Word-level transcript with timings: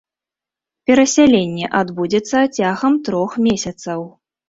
Перасяленне 0.91 1.69
адбудзецца 1.81 2.37
цягам 2.57 3.01
трох 3.11 3.41
месяцаў. 3.47 3.99